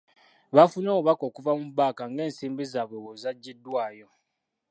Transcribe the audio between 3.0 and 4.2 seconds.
bwe zaggyiddwayo